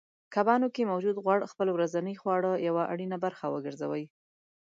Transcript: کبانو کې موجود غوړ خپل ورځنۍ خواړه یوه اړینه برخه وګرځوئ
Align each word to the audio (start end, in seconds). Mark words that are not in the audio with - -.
کبانو 0.33 0.67
کې 0.75 0.89
موجود 0.91 1.15
غوړ 1.25 1.39
خپل 1.51 1.67
ورځنۍ 1.75 2.15
خواړه 2.21 2.51
یوه 2.67 2.83
اړینه 2.93 3.17
برخه 3.25 3.45
وګرځوئ 3.49 4.03